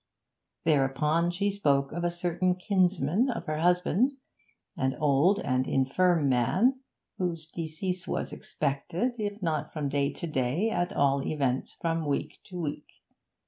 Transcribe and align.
Thereupon 0.63 1.29
she 1.29 1.51
spoke 1.51 1.91
of 1.91 2.03
a 2.03 2.09
certain 2.09 2.55
kinsman 2.55 3.29
of 3.29 3.45
her 3.45 3.59
husband, 3.59 4.13
an 4.75 4.95
old 4.95 5.39
and 5.41 5.67
infirm 5.67 6.27
man, 6.27 6.79
whose 7.19 7.45
decease 7.45 8.07
was 8.07 8.33
expected, 8.33 9.19
if 9.19 9.43
not 9.43 9.71
from 9.71 9.89
day 9.89 10.11
to 10.11 10.25
day, 10.25 10.71
at 10.71 10.91
all 10.91 11.21
events 11.21 11.75
from 11.79 12.07
week 12.07 12.39
to 12.45 12.59
week. 12.59 12.89